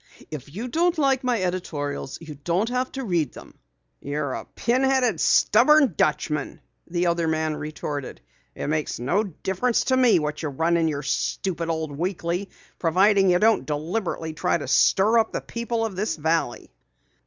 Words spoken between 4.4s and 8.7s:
pin headed, stubborn Dutchman!" the other man retorted. "It